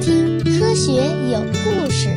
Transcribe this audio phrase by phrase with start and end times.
[0.00, 0.92] 听《科学
[1.30, 2.08] 有故事》。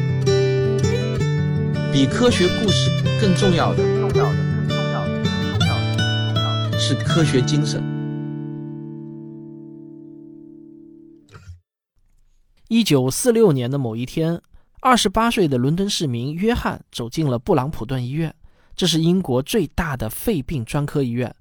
[1.92, 4.38] 比科学故事更重要的，重要的，
[4.68, 5.68] 更重要的，更，重
[6.36, 7.84] 要的是科学精神。
[12.68, 14.42] 一九四六年的某一天，
[14.82, 18.36] 二十八岁的伦敦市民约翰走进了布朗普顿医院，
[18.76, 21.36] 这是英国最大的肺病专科医院。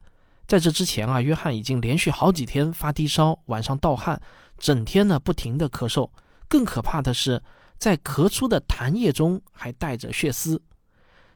[0.46, 4.20] 在这之前啊，约翰已经连续好几天发低烧，晚上盗汗，
[4.56, 6.08] 整天呢不停的咳嗽。
[6.48, 7.42] 更可怕的是，
[7.78, 10.62] 在咳出的痰液中还带着血丝。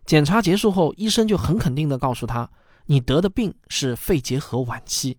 [0.04, 2.50] 检查结束后，医生就很肯定地告诉他
[2.86, 5.18] ：“你得的病是肺结核晚期。”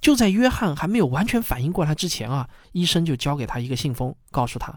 [0.00, 4.76] 就在约翰还没有完全反应过来之前啊，医生就交给他一个信封，告诉他：“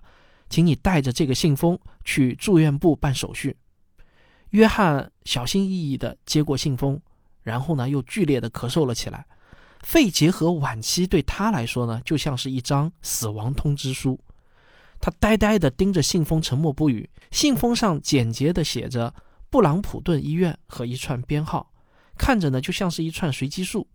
[0.49, 3.57] 请你带着这个信封去住院部办手续。”
[4.51, 7.01] 约翰小心翼翼地接过信封。
[7.43, 9.25] 然后呢，又剧烈的咳嗽了起来。
[9.81, 14.19] 肺结核晚期对他来说呢，就像是一张死亡通知书。
[15.01, 17.09] 他呆呆地盯着信封，沉默不语。
[17.31, 19.13] 信封上简洁地写着
[19.49, 21.73] “布朗普顿医院”和一串编号，
[22.17, 23.87] 看着呢就像是一串随机数。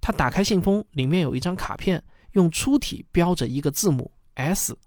[0.00, 4.78] 他打开信封，里面有一张卡片，用粗体标着一个字母 S。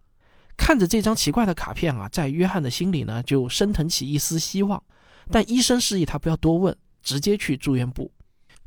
[0.55, 4.81] 看着这张奇怪的卡片啊，在约翰的心里呢就升腾起一丝希望。
[5.29, 6.75] 但医生示意他不要多问。
[7.03, 8.11] 直接去住院部，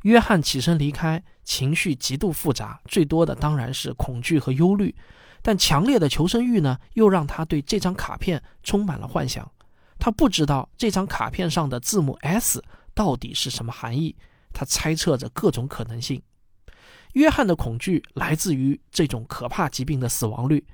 [0.01, 4.95] 约翰起身离开，情绪极度复杂，最多的当然是恐惧和忧虑，
[5.41, 9.49] 但强烈的求生欲呢，又让他对这张卡片充满了幻想。
[9.97, 14.15] 他不知道这张卡片上的字母 S 到底是什么含义，
[14.53, 16.21] 他猜测着各种可能性。
[17.13, 20.65] 约翰的恐惧来自于这种可怕疾病的死亡率，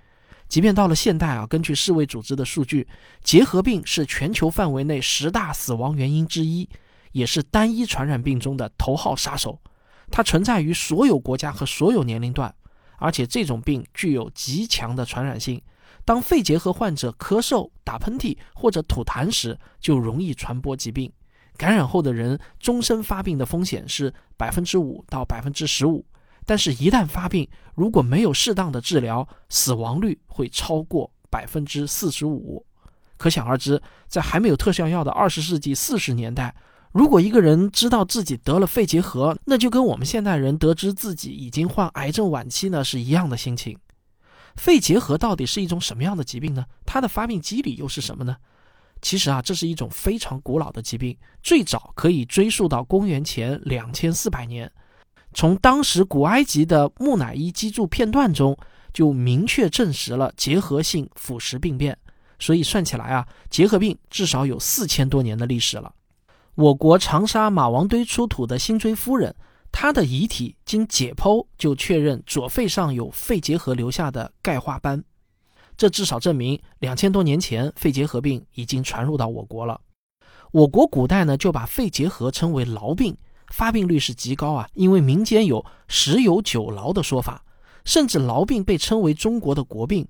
[0.47, 2.87] 即便到了现代啊，根据世卫组织的数据，
[3.23, 6.69] 结核病是全球范围内十大死亡原因之一。
[7.13, 9.59] 也是单一传染病中的头号杀手，
[10.11, 12.53] 它存在于所有国家和所有年龄段，
[12.97, 15.61] 而且这种病具有极强的传染性。
[16.05, 21.11] 当肺结核患者咳嗽、打喷嚏或者吐痰时，就容易传播疾病。
[21.57, 26.05] 感染后的人终身发病的风险是百分之五到百分之十五，
[26.45, 32.65] 但是，一旦发病，如果没有适当的治疗，死亡率会超过百分之四十五。
[33.17, 36.55] 可想而知，在还没有特效药的二十世纪四十年代。
[36.93, 43.77] 如果一个人知道自己得了肺结核，那就跟我们现代人得知自己已经患癌症晚期呢是一样的心情。
[44.55, 46.65] 肺结核到底是一种什么样的疾病呢？
[46.85, 48.37] 它的发病机理又是什么呢？
[48.99, 54.71] 其实啊，这是一种非常古老的疾病，最早可以追溯到公元前两千四百年。
[55.33, 58.57] 从当时古埃及的木乃伊基柱片段中
[58.91, 61.95] 就明确证实了结核性腐蚀病变，
[62.39, 65.93] 所以算起来啊，结核病至少有四千多年的历史了。
[66.57, 69.35] 我国长沙马王堆出土的辛追夫人，
[69.71, 75.03] 她的遗体经解剖就确认左肺上有肺结核留下的钙化斑，
[75.77, 79.79] 这至少证明两千多年前肺结核病已经传入到我国了。
[80.51, 83.15] 我国古代呢就把肺结核称为痨病，
[83.49, 87.45] 发病率是极高啊，因为民间有十有九痨的说法，
[87.85, 90.07] 甚至痨病被称为中国的国病。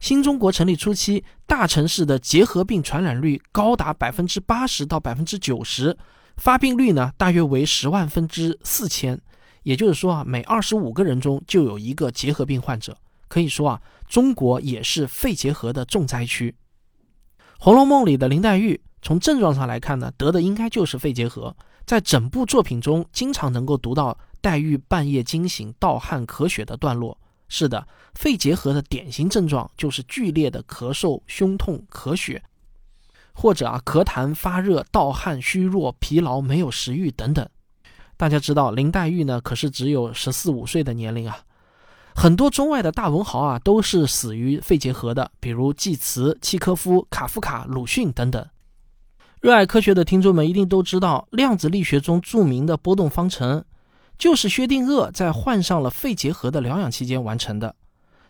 [0.00, 5.96] 新中国成立初期，大城市的结核病传染率高达百分之八十到百分之九十，
[6.36, 9.20] 发病率呢大约为十万分之四千，
[9.62, 12.96] 也就是说啊，每二十五个人中就有一个结核病患者。
[13.28, 16.50] 可以说啊，中国也是肺结核的重灾区。
[17.58, 21.56] 《红楼梦》里的林黛玉，从症状上来看呢，得的应该就是肺结核。
[21.86, 27.18] 在整部作品中，经常能够读到黛玉半夜惊醒、盗汗咳血的段落。
[27.56, 32.42] 是的，肺结核的典型症状就是剧烈的咳嗽、胸痛、咳血，
[33.32, 37.48] 或者啊咳痰、发热、盗汗、虚弱、疲劳、没有食欲等等。
[38.16, 41.38] 大家知道林黛玉呢，可是只有十四五岁的年龄啊。
[42.16, 48.44] 很多中外的大文豪啊，都是死于肺结核的，比如济慈、契科夫、卡夫卡、鲁迅等等。
[49.40, 53.64] 热爱科学的听众们一定都知道，量子力学中著名的波动方程。
[54.24, 57.76] 就是薛定谔在患上了肺结核的疗养期间完成的。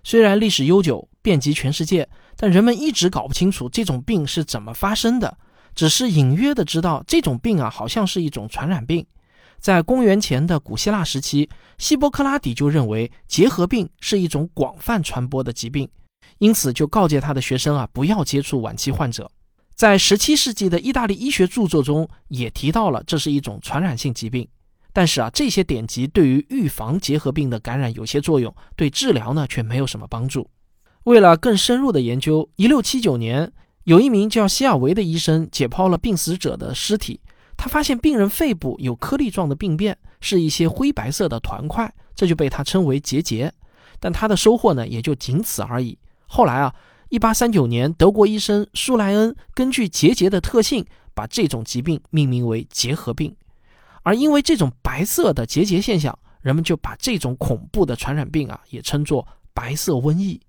[0.03, 5.39] 虽然历史悠久，遍及全世界，但人们一直搞不清楚这种病是怎么发生的，
[5.73, 9.07] 只是隐约的知道这种病啊，好像是一种传染病。
[9.61, 11.49] 在公元前的古希腊时期，
[11.79, 15.89] 希波克拉底就认为结核病是一种广泛传播的疾病，
[16.39, 19.31] 因此就告诫他的学生啊，不要接触晚期患者。
[19.77, 24.49] 在17世纪的意大利医学著作中也提到了这是一种传染性疾病。
[24.95, 30.49] 但是啊，这些典籍对于预防结核病的感染有些作用，对治疗呢却没有什么帮助。
[31.03, 33.53] 为了更深入的研究，一六七九年，
[33.83, 37.21] 有一名叫希尔维的医生解剖了病死者的尸体，
[37.57, 43.53] 他发现病人肺部有颗粒状的病变，是一些灰白色的团块，这就被他称为结节。
[43.99, 45.99] 但他的收获呢也就仅此而已。
[46.27, 46.73] 后来啊，
[47.09, 53.35] 一八三九年，德国医生舒莱恩根据结节的特性，把这种疾病命名为结核病。
[54.05, 60.41] 而因为这种白色的结节现象，人们就把这种恐怖的传染病啊，也称作白色瘟疫。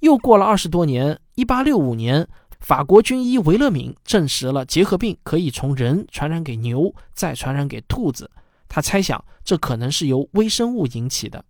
[0.00, 2.28] 又过了二十多年，一八六五年，
[2.60, 8.30] 法国军医维勒敏证实了结核病可以从人传染给牛，再传染给兔子。
[8.68, 11.44] 他猜想，这可能是由微生物引起的。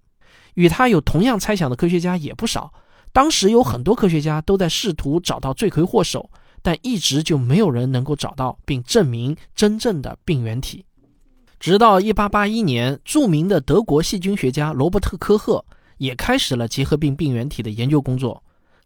[0.55, 2.73] 与他有同样猜想的科学家也不少。
[3.13, 6.31] 当时有很多科学家都在试图找到罪魁祸首，
[6.63, 10.85] 但一直就没有人能够找到并证明真正的病原体。
[11.63, 15.65] 直到1881年，著名的德国细菌学家罗伯特·科赫
[15.99, 18.43] 也开始了结核病病原体的研究工作。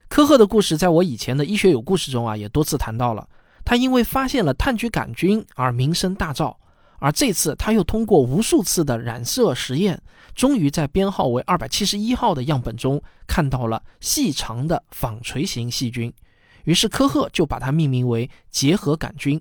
[0.08, 3.26] 科赫的故事在我以前的医学有故事中啊也多次谈到了。
[3.64, 6.54] 他因为发现了炭疽杆菌而名声大噪。
[6.98, 10.02] 而这次，他又通过无数次的染色实验，
[10.34, 16.12] 终于在编号为二百七十一号的样本中看到了细长的纺锤形细菌。
[16.64, 19.40] 于是科赫就把它命名为结核杆菌。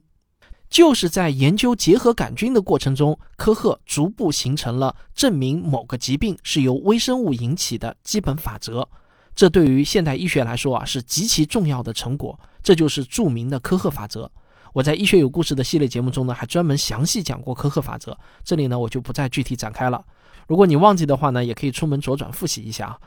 [0.76, 8.86] 就是在研究结核杆菌的过程中，科赫逐步形成了证明某个疾病是由微生物引起的基本法则。
[9.34, 12.38] 这对于现代医学来说啊，是极其重要的成果。
[12.62, 14.30] 这就是著名的科赫法则。
[14.74, 20.04] 我在医学有故事的系列节目中呢，还专门详细讲过科赫法则，这里呢我就不再具体展开了。
[20.46, 23.00] 如果你忘记的话呢，也可以出门左转复习一下啊。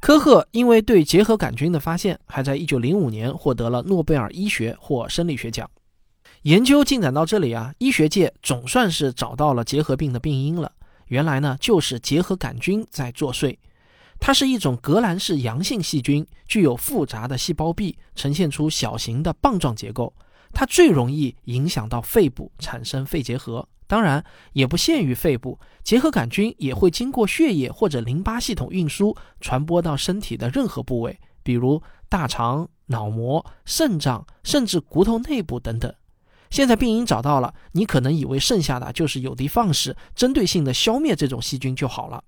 [0.00, 5.70] 科赫因为对结核杆菌的发现，还在1905年获得了诺贝尔医学或生理学奖。
[6.42, 10.72] 研究进展到这里啊，医学界总算是找到了结核病的病因了。
[11.06, 13.56] 原来呢就是结核杆菌在作祟，
[14.18, 20.12] 它是一种革兰氏阳性细菌，具有复杂的细胞壁，呈现出小型的棒状结构。
[20.52, 23.68] 它最容易影响到肺部，产生肺结核。
[23.86, 35.94] 当然，也不限于肺部，结核杆菌也会经过血液或者淋巴系统运输，传播到身体的任何部位，比如大肠、脑膜、肾脏，甚至骨头内部等等。
[36.52, 42.22] 现在病因找到了，你可能以为剩下的就是有的放矢，针对性的消灭这种细菌就好了。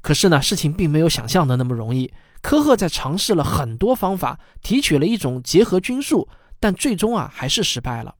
[0.00, 2.12] 可是呢，事情并没有想象的那么容易。
[2.40, 6.28] 科赫在尝试了很多方法，提取了一种结核菌素。
[6.60, 8.14] 但最终啊，还是失败了。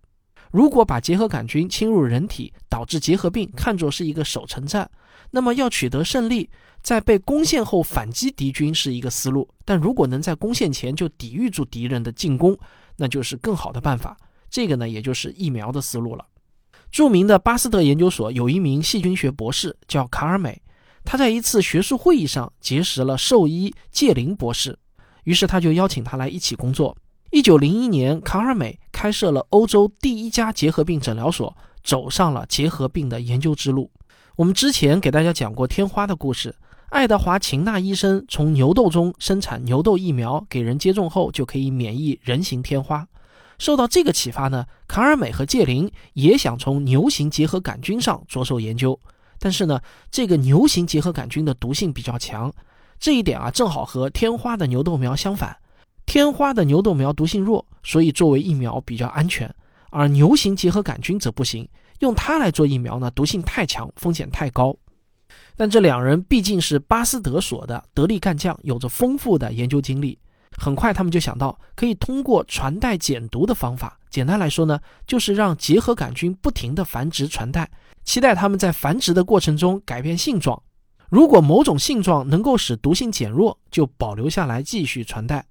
[0.50, 4.90] 如果把结核杆菌侵入人体导致结核病看作是一个守城战，
[5.30, 6.50] 那么要取得胜利，
[6.82, 12.58] 在被攻陷后反击敌军是一个思路；但如果能在攻陷前就抵御住敌人的进攻，
[12.96, 14.16] 那就是更好的办法。
[14.50, 16.24] 这个呢，也就是疫苗的思路了。
[16.90, 20.62] 著名的巴斯德研究所有一名细菌学博士叫卡尔美，
[21.04, 24.78] 他在一次学术会议上结识了兽医介林博士，
[25.24, 26.96] 于是他就邀请他来一起工作。
[27.30, 31.54] 一九零一年，卡尔美开设了欧洲第一家结核病诊疗所，
[31.84, 33.90] 走上了结核病的研究之路。
[34.36, 36.56] 我们之前给大家讲过天花的故事，
[36.88, 43.06] 爱德华秦纳医生从牛痘中生产牛痘疫苗，给人接种后就可以免疫人形天花。
[43.58, 48.98] 受到这个启发呢，卡尔美和介林也想从牛型结核杆菌上着手研究。
[49.40, 52.52] 但是呢，这个牛型结核杆菌的毒性比较强，
[52.98, 55.56] 这一点啊，正好和天花的牛痘苗相反。
[56.06, 59.54] 天花的牛痘苗毒性弱，所以作为疫苗比较安全，
[59.90, 61.68] 而牛型结核杆菌则不行，
[61.98, 64.74] 用它来做疫苗呢，毒性太强，风险太高。
[65.54, 70.18] 但这两人毕竟是巴斯德所的得力干将，有着丰富的研究经历，
[70.58, 77.70] 很快他们就想到可以通过传代减毒的方法，简单来说呢，就是让结核杆菌不停地繁殖传代，
[78.04, 80.60] 期待它们在繁殖的过程中改变性状，
[81.08, 85.46] 如果某种性状能够使毒性减弱，就保留下来继续传代。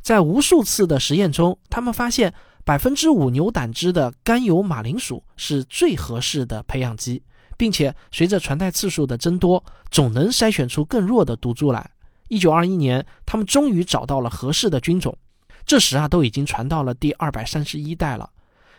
[0.00, 2.32] 在无数次的实验中，他们发现
[2.64, 7.22] 百分之五牛胆汁的甘油马铃薯是最合适的培养基，
[7.56, 11.90] 并且随着传代次数的增多，总能筛选出更弱的毒株来。
[12.28, 15.16] 一九二一年，他们终于找到了合适的菌种，
[15.64, 18.30] 这时啊，都已经传到了第二百三十一代了。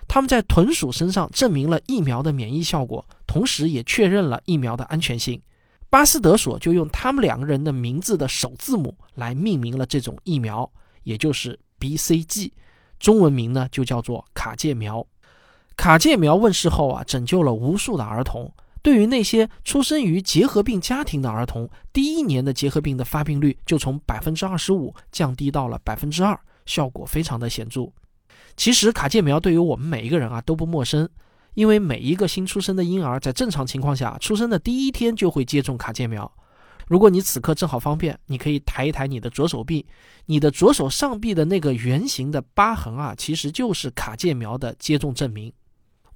[0.08, 5.42] 他们在豚鼠身上证明了疫苗的免疫效果，同时也确认了疫苗的安全性。
[5.90, 10.70] 巴斯德所就用他们两个人的名字的首字母来命名了这种疫苗。
[11.04, 12.52] 也就是 BCG，
[13.00, 15.06] 中文名呢就叫做卡介苗。
[15.78, 18.52] 卡介苗问世后啊，拯救了无数的儿童。
[18.88, 27.92] 对于那些出生于结核病家庭的儿童，第一年的结核病的发病率就从百分之二十五降低到了百分之二，效果非常的显著。
[28.56, 31.10] 其实卡介苗对于我们每一个人啊都不陌生，
[31.54, 36.32] 因为每一个新出生的婴儿在正常情况下出生的第一天就会接种卡介苗。
[36.88, 39.86] 如果你此刻正好方便，你可以抬一抬你的左手臂，
[40.28, 45.52] 你的左手上臂的那个圆形的疤痕啊，其实就是卡介苗的接种证明。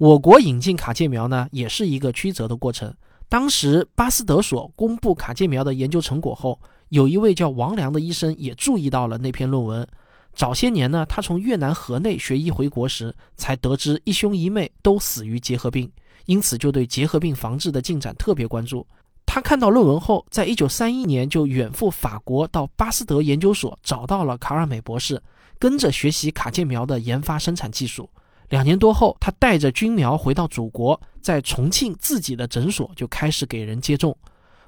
[0.01, 2.91] 我国引进卡介苗呢，也是一个曲折的过程。
[3.29, 9.87] 当时巴斯德所公布卡介苗的研究成果后，有一位叫王良的医生也注意到了那篇论文。
[10.33, 15.87] 早些年呢，他从越南河内学医回国时，才得知一兄一妹都死于结核病，
[16.25, 18.87] 因此就对结核病防治的进展特别关注。
[19.27, 25.21] 他看到论文后，在一九三一年就远赴法国，到巴斯德研究所找到了卡尔美博士，
[25.59, 28.09] 跟着学习卡介苗的研发生产技术。
[28.51, 34.15] 两年多后，他带着菌苗回到祖国，在重庆自己的诊所就开始给人接种。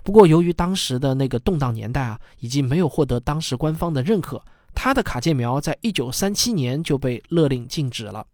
[0.04, 4.42] 不过，由于当时的那个动荡年代啊，以及没有获得当时官方的认可。
[4.74, 8.26] 他的卡介苗在一九三七年就被勒令禁止了。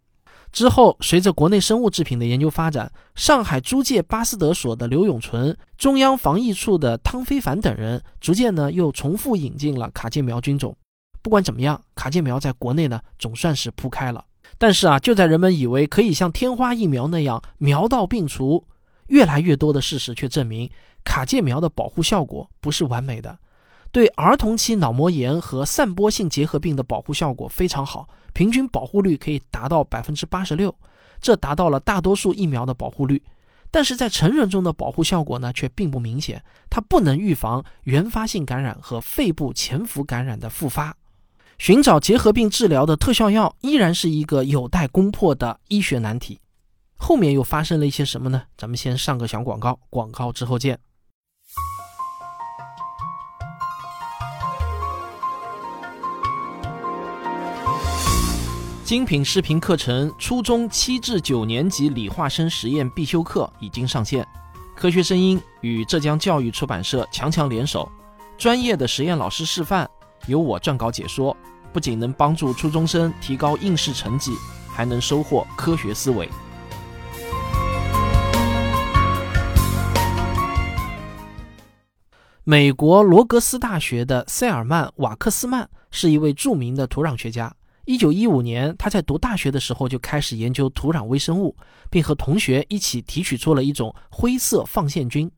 [0.52, 10.78] 之后，随着国内生物制品的研究发展，上海租界巴斯德所的刘永存、中央防疫处的汤非凡等人，逐渐呢又重复引进了卡介苗菌种。
[11.24, 14.24] 不管怎么样，卡介苗在国内呢总算是铺开了。
[14.60, 18.66] 但是啊，就在人们以为可以像天花疫苗那样苗到病除，
[19.08, 20.70] 越来越多的事实却证明，
[21.06, 23.40] 卡介苗的保护效果不是完美的。
[23.92, 30.76] 对儿童期脑膜炎和散播性结核病的保护效果非常好，平均保护率可以达到百分之八十六，
[31.22, 33.24] 这达到了大多数疫苗的保护率。
[33.72, 40.96] 但是在成人中的保护效果呢，却并不明显，它不能预防原发性感染和肺部潜伏感染的复发。
[41.60, 46.40] 寻找结核病治疗的特效药依然是一个有待攻破的医学难题。
[46.96, 48.44] 后面又发生了一些什么呢？
[48.58, 50.80] 咱们先上个小广告，广告之后见。
[58.86, 64.26] 精品视频课程初中七至九年级理化生实验必修课已经上线。
[64.78, 67.92] 科学声音与浙江教育出版社强强联手，
[68.38, 69.86] 专业的实验老师示范，
[70.28, 71.36] 由我撰稿解说，
[71.72, 74.32] 不仅能帮助初中生提高应试成绩，
[74.72, 76.30] 还能收获科学思维。
[82.44, 87.54] 美国罗格斯大学的塞尔曼·瓦克斯曼是一位著名的土壤学家。
[87.86, 91.56] 一九一五年，他在读大学的时候就开始研究土壤微生物，
[91.92, 95.30] 并和同学一起提取出了一种灰色放线菌。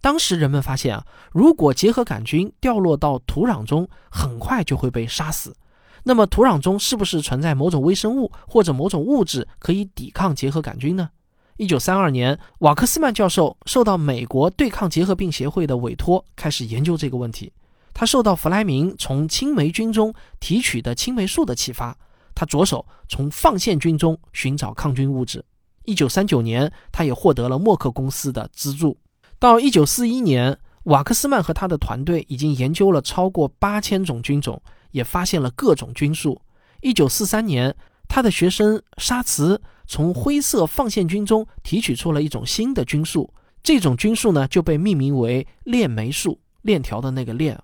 [0.00, 5.56] 当时人们发现啊，如果结核杆菌掉落到土壤中，很快就会被杀死。
[6.04, 11.10] 那么土壤中是不是存在某种微生物或者某种物质可以抵抗结核杆菌呢？
[11.56, 17.52] 一九三二年，瓦克斯曼教授受到美国对抗结核病协会的委托，开始研究这个问题。
[17.92, 21.96] 他受到弗莱明从青霉菌中提取的青霉素的启发，
[22.34, 25.44] 他着手从放线菌中寻找抗菌物质。
[25.84, 28.98] 一九三九年，他也获得了默克公司的资助。
[29.38, 34.60] 到一九四一年，瓦克斯曼和他的团队已经研究了超过八千种菌种，
[34.94, 36.40] 也发现了各种菌素。
[36.80, 37.74] 一九四三年，
[38.06, 47.60] 他的学生沙茨从灰色放线菌中提取出了一种新的菌素，这种菌素呢就被命名为链霉素，链条的那个链。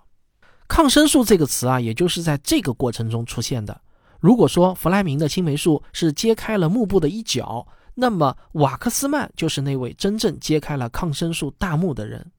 [0.67, 3.81] 抗生素这个词啊，也就是在这个过程中出现的。
[4.19, 12.33] 如果说弗莱明的青霉素是揭开了幕布的一角，那么瓦克斯曼就是那位真正揭开了抗生素大幕的人。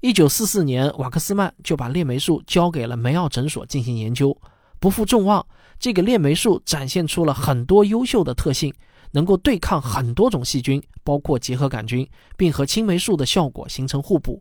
[0.00, 4.36] 一九四四年，瓦克斯曼就把链霉素交给了梅奥诊所进行研究。
[4.78, 5.44] 不负众望，
[5.80, 8.72] 这个链霉素展现出了很多优秀的特性，
[9.10, 14.40] 能够对抗很多种细菌，包括结核杆菌，并和青霉素的效果形成互补。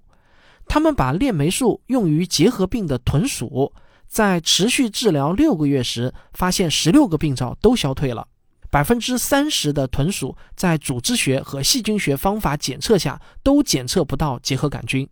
[0.67, 3.73] 他们把链霉素用于结核病的豚鼠，
[4.07, 8.27] 在持续治疗六个月时，发现十六个病灶都消退了。
[8.69, 15.09] 百分之三十的豚鼠在组织学和细菌学方法检测下都检测不到结核杆菌，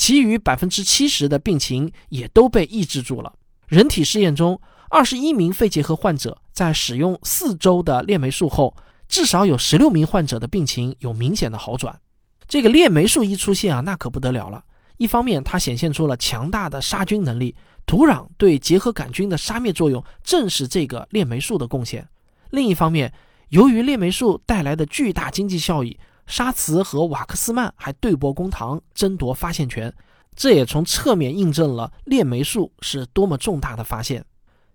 [0.00, 3.34] 其余百分之七十的病情也都被抑制住了。
[3.68, 8.74] 人体试验中，二十一名肺结核患者在使用四周的链霉素后，
[9.08, 12.00] 至少有十六名患者的病情有明显的好转。
[12.48, 14.64] 这个链霉素一出现啊，那可不得了了。
[14.96, 17.54] 一方面，它显现出了强大的杀菌能力，
[17.84, 22.08] 土壤对结核杆菌的杀灭作用正是这个链霉素的贡献。
[22.48, 23.12] 另一方面，
[23.50, 25.98] 由于链霉素带来的巨大经济效益，
[26.30, 29.92] 沙茨和瓦克斯曼还对簿公堂，争夺发现权，
[30.36, 34.24] 这也从侧面印证了链霉素是多么重大的发现。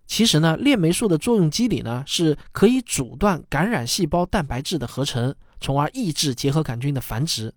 [0.05, 7.53] 其实呢，链霉素的作用机理呢，是可以阻断感染细胞蛋白质的合成，从而抑制结核杆菌的繁殖。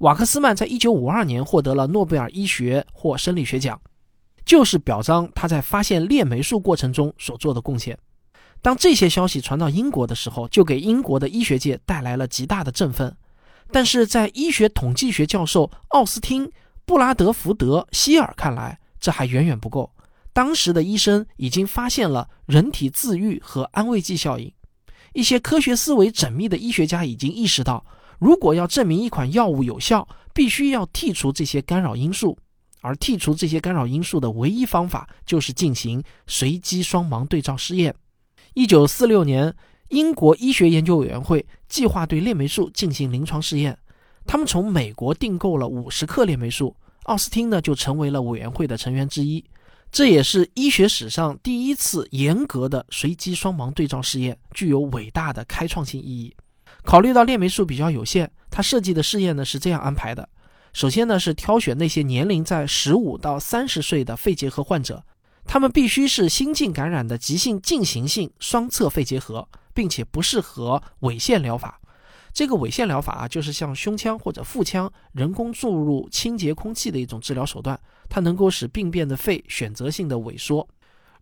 [0.00, 3.80] 瓦克斯曼在一九五二年获得了诺贝尔医学或生理学奖，
[4.44, 7.98] 就是表彰他在发现链霉素过程中所做的贡献。
[8.60, 13.16] 当这些消息传到英国的时候，就给英国的医学界带来了极大的振奋。
[13.70, 16.46] 但是在医学统计学教授奥斯汀·
[16.84, 19.92] 布拉德福德希尔看来，这还远远不够。
[20.32, 24.52] 当时的医生已经发现了人体自愈和安慰剂效应，
[25.12, 27.84] 一些科学思维缜密的医学家已经意识到。
[28.18, 32.38] 如果要证明一款药物有效，必须要剔除这些干扰因素。
[32.80, 37.94] 而剔除这些干扰因素的唯一方法就是进行随机双盲对照试验。
[38.54, 39.54] 一九四六年，
[39.88, 43.76] 英国医学研究委员会计划对链霉素进行临床试验，
[44.26, 49.42] 他们从美国订购了五十克链霉素，奥斯汀呢就成为了委员会的成员之一。
[49.90, 56.36] 这也是医学史上第一次严格的随机双盲对照试验，具有伟大的开创性意义。
[56.84, 60.28] 考虑到链霉素比较有限，他设计的试验呢是这样安排的：
[60.74, 65.02] 首先呢是挑选那些年龄在十五到三十岁的肺结核患者，
[65.46, 71.80] 他们必须是新近感染的急性进行性双侧肺结核，并且不适合尾线疗法。
[72.32, 80.68] 这个尾线疗法啊，就是像胸腔或者腹腔人工注入清洁空气的一种治疗手段，它能够使病变的肺选择性的萎缩。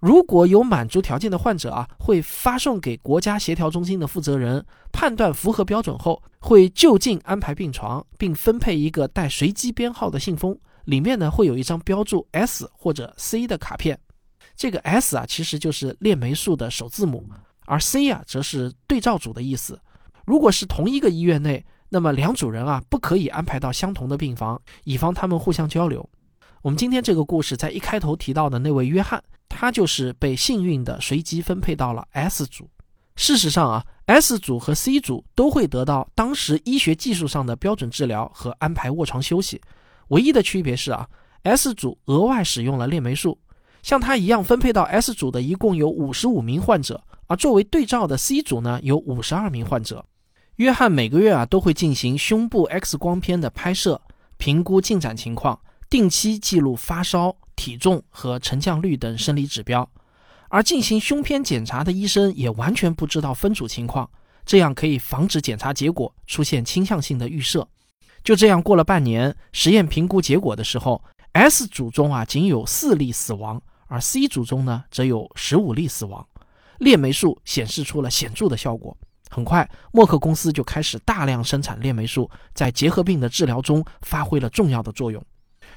[0.00, 14.00] 如果有满足条件的患者啊，会发送给国家协调中心的负责人，判断符合标准后，会就近安排病床，并分配一个带随机编号的信封，里面呢会有一张标注 S 或者 C 的卡片。
[14.56, 17.22] 这个 S 啊，其实就是链霉素的首字母，
[17.66, 19.78] 而 C 啊，则是对照组的意思。
[20.25, 26.08] 如果是同一个医院内，那么两组人啊不可以安排到相同的病房，以防他们互相交流。
[26.62, 32.68] 我们今天这个故事在一开头提到的那位约翰，他就是被幸运的随机分配到了 S 组。
[33.14, 39.61] 事实上啊，S 组和 C 组都会得到当时医学技术上的标准治疗和安排卧床休息。
[40.08, 41.08] 唯一的区别是啊
[41.44, 43.38] ，S 组额外使用了链霉素。
[43.82, 50.04] 像他一样分配到 S 组的一共有五十五名患者，而作为对照的 C 组呢有五十二名患者。
[50.56, 54.00] 约翰每个月啊都会进行胸部 X 光片的拍摄，
[54.38, 59.88] 评估进展情况，定期记录发烧、体重和沉降率等生理指标。
[60.49, 64.09] 而进行胸片检查的医生也完全不知道分组情况，
[64.47, 67.68] 这样可以防止检查结果出现倾向性的预设。
[68.23, 71.02] 就这样过了半年，实验评估结果的时候
[71.33, 76.26] ，S 组中啊仅有四例死亡，而 C 组中呢则有十五例死亡。
[76.78, 78.97] 链霉素显示出了显著的效果。
[79.28, 85.23] 很快，默克公司就开始大量生产链霉素，在结核病的治疗中发挥了重要的作用。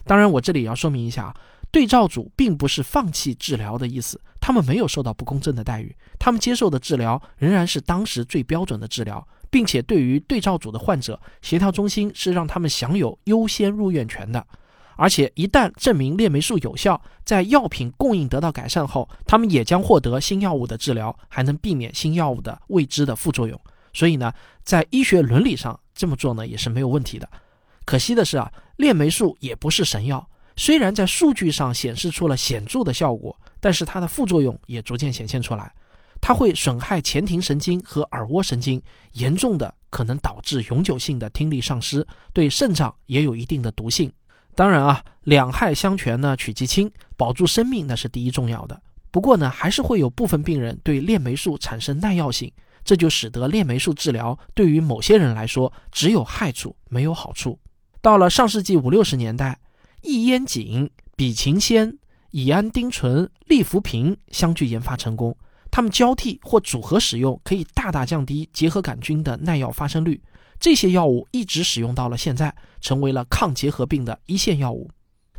[0.06, 1.36] 当然，我这里要说明一下啊，
[1.72, 14.46] 对照组并不是放弃治疗的意思，他们没有受到不公正的待遇，他们接受的治疗仍然是当时最标准的治疗，并且对于对照组的患者，协调中心是让他们享有优先入院权的。
[15.00, 23.58] 而且一旦证明链霉素有效，在药品供应得到改善后，他们也将获得新药物的治疗，还能避免新药物的未知的副作用。
[23.94, 27.30] 所以呢，在医学伦理上这么做呢也是没有问题的。
[27.86, 35.74] 可惜的是啊，链霉素也不是神药，虽然在数据上显示出了显著的效果，但是它的副作用也逐渐显现出来。
[36.20, 38.82] 它会损害前庭神经和耳蜗神经，
[39.14, 44.12] 严重的可能导致永久性的听力丧失，对肾脏也有一定的毒性。
[44.60, 48.82] 当然啊，两害相权呢，取其轻，保住生命那是第一重要的。
[49.10, 52.52] 不过呢，还是会有部分病人对链霉素产生耐药性，
[52.84, 57.58] 这就使得链霉素治疗对于某些人来说只有害处没有好处。
[58.02, 59.58] 到了上世纪五六十年代，
[60.02, 61.96] 异烟肼、吡嗪酰、
[62.32, 65.38] 乙胺丁醇、利福平相继研发成功，
[65.72, 70.22] 它们交替或组合使用，可以大大降低结核杆菌的耐药发生率。
[70.60, 74.90] 这些药物一直使用到了现在，成为了抗结核病的一线药物。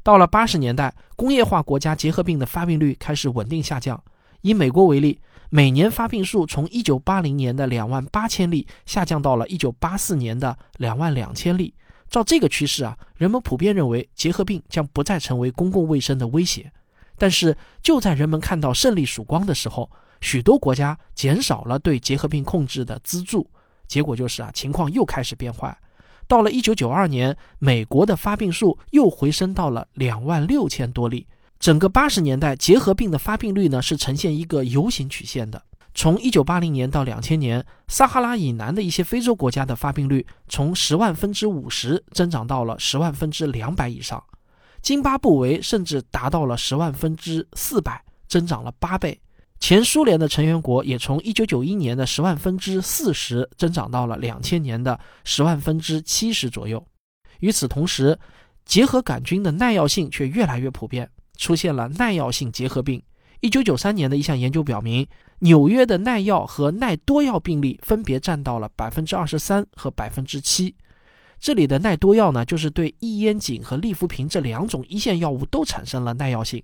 [0.03, 4.03] 到了八十年代，工业化国家结核病的发病率开始稳定下降。
[4.41, 11.75] 以美国为例，每年发病数从一九八零年的两万八千例下降到了一九八四年的两万两千例。
[12.09, 16.73] 照这个趋势啊，人们普遍认为结核病将不再成为公共卫生的威胁。
[17.19, 19.91] 但是，就在人们看到胜利曙光的时候，
[20.23, 23.47] 许多国家减少了对结核病控制的资助。
[23.91, 25.77] 结果就是啊，情况又开始变坏。
[26.29, 31.27] 到了一九九二年，美国的发病数又回升到了两万六千多例。
[31.59, 35.61] 整个八十年代，结核病的发病率呢是呈现一个 U 型曲线的。
[35.93, 44.23] 从一九八零年到两千年，撒哈拉以南的一些非洲国家的发病率从十万分之五十增长到了十万分之两百以上，
[44.81, 49.21] 津巴布韦甚至达到了十万分之四百，增长了八倍。
[49.61, 56.85] 前苏联的成员国也从1991年的十万分之四十增长到了2000年的十万分之七十左右。
[57.41, 58.19] 与此同时，
[58.65, 63.03] 结核杆菌的耐药性却越来越普遍，出现了耐药性结核病。
[63.43, 65.07] 1993年的一项研究表明，
[65.39, 70.75] 纽约的耐药和耐多药病例分别占到了百分之二十三和百分之七。
[71.39, 76.63] 这里的耐多药呢，就是对异烟肼和利福平这两种一线药物都产生了耐药性。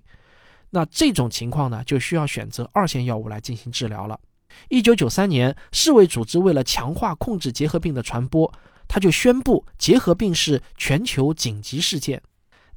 [0.77, 4.19] 那这种情况呢，就需要选择二线药物来进行治疗了。
[4.69, 8.53] 一九九三年，世卫组织为了强化控制结核病的传播，
[8.87, 12.21] 他就宣布结核病是全球紧急事件。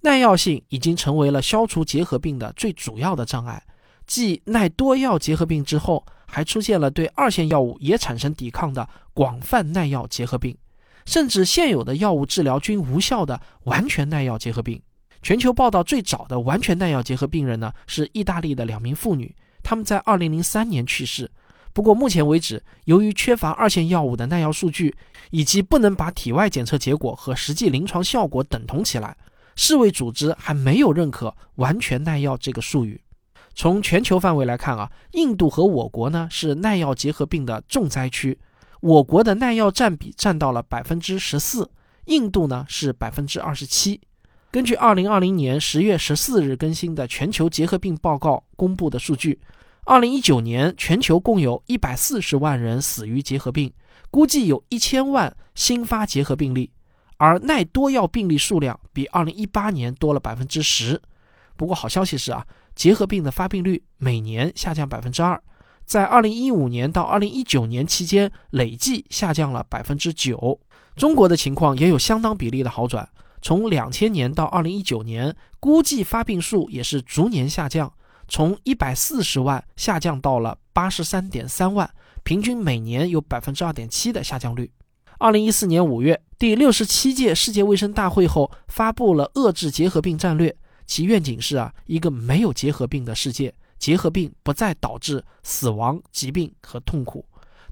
[0.00, 3.62] 耐药性已经成为了消除结核病的最主要的障碍。
[4.06, 10.56] 继耐多药结核病之后，还出现了对二线药物也产生抵抗的广泛耐药结核病，
[11.04, 14.80] 甚至现有的药物治疗均无效的完全耐药结核病。
[15.22, 21.30] 全球报道最早的完全耐药结核病人呢，是意大利的两名妇女，他们在二零零三年去世。
[21.72, 24.96] 不过目前为止，由于缺乏二线药物的耐药数据，
[25.30, 29.16] 以及不能把体外检测结果和实际临床效果等同起来，
[29.54, 33.00] 世卫组织还没有认可完全耐药这个术语。
[33.54, 38.38] 从全球范围来看啊，印度和我国呢是耐药结核病的重灾区，
[38.80, 41.70] 我国的耐药占比占到了百分之十四，
[42.06, 44.00] 印度呢是百分之二十七。
[44.52, 49.38] 根据二零二零年十月十四日更新的全球结核病报告公布的数据，
[49.84, 53.72] 二零一九年全球共有一百四十万人死于结核病，
[54.10, 56.68] 估计有一千万新发结核病例，
[57.16, 61.00] 而耐多药病例数量比二零一八年多了百分之十。
[61.56, 65.40] 不过好消息是啊，结核病的发病率每年下降百分之二，
[65.84, 70.58] 在二零一五年到二零一九年期间累计下降了百分之九。
[70.96, 73.08] 中国的情况也有相当比例的好转。
[73.42, 77.92] 从两千年到二零一九年，估计发病数也是逐年下降，
[78.28, 81.90] 从一百四十万下降到了八十三点三万，
[82.22, 84.70] 平均每年有百分之二点七的下降率。
[85.18, 97.24] 二零一四年五月，第六十七届世界卫生大会后发布了遏制结核病战略，其愿景是啊，一个没有结核病的世界，结核病不再导致死亡、疾病和痛苦。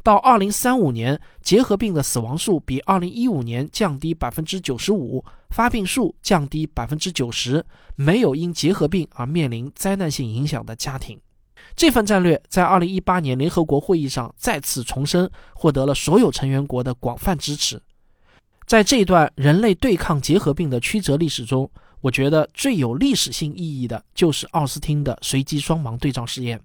[0.03, 7.65] 到二零三五年，结核病的死亡数比二零一五年降低百分之九十五，发病数降低百分之九十，
[7.97, 11.19] 没有因结核病而面临灾难性影响的家庭。
[11.75, 17.81] 这份战略在二零一八年联合国会议上再次重申，获得了所有成员国的广泛支持。
[18.67, 26.61] 在这一段人类对抗结核病的曲折历史中，我觉得最有历史性意义的就是奥斯汀的随机双盲对照试验。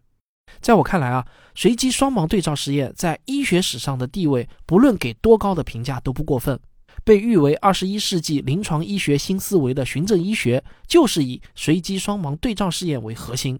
[0.64, 6.58] 在我看来啊，随机双盲对照实验在医学史上的地位，不论给多高的评价都不过分。
[7.04, 13.60] 被誉为二十一世纪临床医学新思维的循证医学，就是以随机双盲对照试验为核心。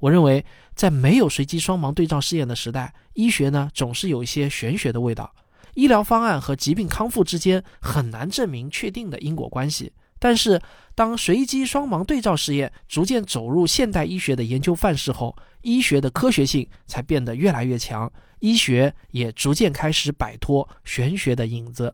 [0.00, 5.32] 我认为，在没有随机双盲对照试验的时代，医学呢总是有一些玄学的味道，
[5.72, 9.92] 医疗方案和疾病康复之间很难证明确定的因果关系。
[10.24, 10.62] 但是，
[10.94, 18.08] 当随机双盲对照试验逐渐走入现代医学的研究范式后，医学的科学性才变得越来越强，
[18.38, 21.92] 医学也逐渐开始摆脱玄学的影子。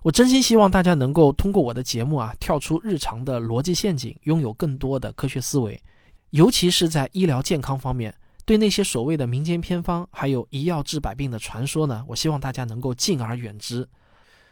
[0.00, 5.78] 我真心希望大家能够通过我的节目啊，跳出日常的逻辑陷阱，拥有更多的科学思维，
[6.30, 8.14] 尤其是在医疗健康方面，
[8.46, 13.86] 对那些所谓的民间偏方，还有一药治百病的传说呢，我希望大家能够敬而远之。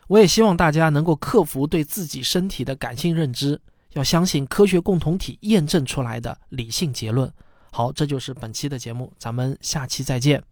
[0.08, 3.58] 我也希望大家能够克服对自己身体的感性认知，
[3.94, 7.32] 要相信科学共同体验证出来的理性结论。
[7.70, 10.42] 好，这就是本期的节目，咱们下期再见。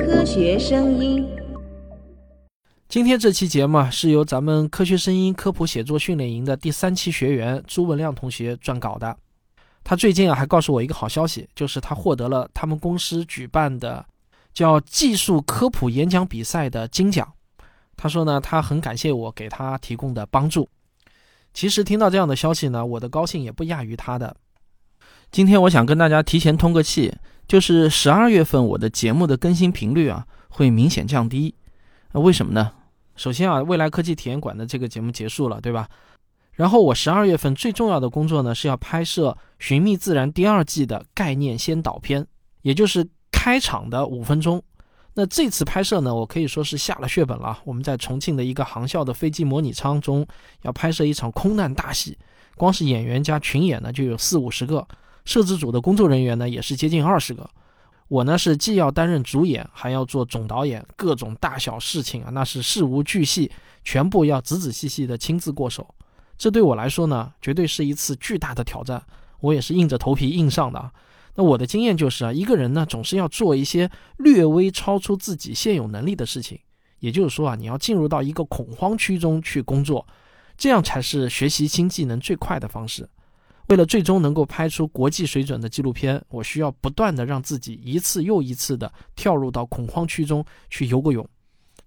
[0.00, 1.26] 科学声音。
[2.88, 9.16] 今天这期节目啊，是由咱们科学声音科普写作训练营的第三期学员朱文亮同学撰稿的。
[9.84, 14.04] 他最近啊，还告诉我一个好消息，就是他获得了他们公司举办的
[14.58, 17.32] 叫技术科普演讲比赛的金奖。
[17.96, 20.68] 他说呢，他很感谢我给他提供的帮助。
[21.54, 24.34] 其实听到这样的消息呢，我的高兴也不亚于他的。
[25.30, 27.14] 今天我想跟大家提前通个气，
[27.46, 31.54] 就是十二月份我的节目的更新频率啊会明显降低。
[32.10, 32.72] 那为什么呢？
[33.14, 35.88] 首先啊，未来科技体验馆的这个节目结束了，对吧？
[36.54, 42.26] 然后我十二月份最重要的工作呢是要拍摄《寻觅自然》第二季的概念先导片，
[42.62, 43.06] 也就是
[43.38, 44.60] 开场的五分钟。
[45.14, 47.56] 那这次拍摄呢，我可以说是下了血本了。
[47.64, 50.26] 我们在重庆的一个航校的飞机模拟舱中，
[50.62, 52.18] 要拍摄一场空难大戏，
[52.56, 54.84] 光是演员加群演呢就有四五十个，
[55.24, 57.48] 摄制组的工作人员呢也是接近二十个。
[58.08, 63.48] 我呢是既要担任主演，还要做总导演，各种大小事情啊，那是事无巨细，
[63.84, 65.86] 全部要仔仔细细的亲自过手。
[66.36, 69.00] 这对我来说呢，绝对是一次巨大的挑战。
[69.40, 70.90] 我也是硬着头皮硬上的。
[71.38, 76.58] 那我的经验就是啊，一个人呢总是要做一些略微超出自己现有能力的事情，
[76.98, 80.04] 也就是说啊，你要进入到一个恐慌区中去工作，
[80.56, 83.08] 这样才是学习新技能最快的方式。
[83.68, 91.24] 为了最终能够拍出国际水准的纪录片，我需要不断的让自己一次又一次的跳入到恐慌区中去游个泳。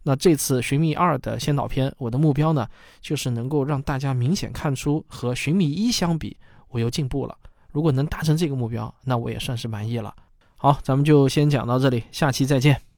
[0.03, 2.65] 那这次《寻觅二》的先导片，我的目标呢，
[3.01, 6.37] 就是能够让大家明显看出和《寻觅一》相比，
[6.69, 7.37] 我又进步了。
[7.71, 10.13] 如果能达成这个目标，那我也算是满意了。
[10.57, 12.90] 好，咱们就先讲到这里，下期再见。